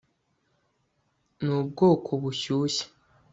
nubwoko 1.43 2.09
bushyushye 2.23 2.85